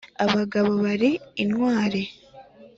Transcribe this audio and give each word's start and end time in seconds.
Abagabo 0.25 0.69
bari 0.85 1.11
intwari 1.43 2.01